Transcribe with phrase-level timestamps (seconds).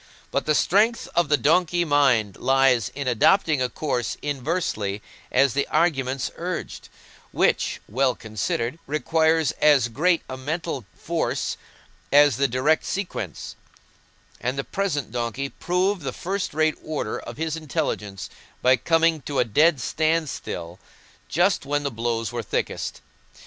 [0.31, 4.99] But the strength of the donkey mind lies in adopting a course inversely
[5.31, 6.89] as the arguments urged,
[7.31, 11.55] which, well considered, requires as great a mental force
[12.11, 13.55] as the direct sequence;
[14.39, 18.27] and the present donkey proved the first rate order of his intelligence
[18.63, 20.79] by coming to a dead standstill
[21.29, 23.01] just when the blows were thickest.